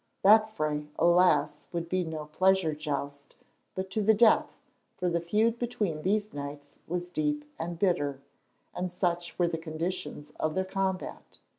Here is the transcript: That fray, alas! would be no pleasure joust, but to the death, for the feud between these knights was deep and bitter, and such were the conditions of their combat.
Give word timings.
That 0.23 0.49
fray, 0.49 0.87
alas! 0.97 1.67
would 1.71 1.87
be 1.87 2.03
no 2.03 2.25
pleasure 2.25 2.73
joust, 2.73 3.35
but 3.75 3.91
to 3.91 4.01
the 4.01 4.15
death, 4.15 4.55
for 4.97 5.11
the 5.11 5.21
feud 5.21 5.59
between 5.59 6.01
these 6.01 6.33
knights 6.33 6.79
was 6.87 7.11
deep 7.11 7.45
and 7.59 7.77
bitter, 7.77 8.19
and 8.73 8.91
such 8.91 9.37
were 9.37 9.47
the 9.47 9.59
conditions 9.59 10.31
of 10.39 10.55
their 10.55 10.65
combat. 10.65 11.37